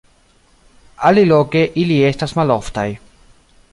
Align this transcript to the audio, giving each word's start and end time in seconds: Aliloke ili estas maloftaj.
Aliloke 1.09 1.63
ili 1.83 1.99
estas 2.11 2.35
maloftaj. 2.41 2.87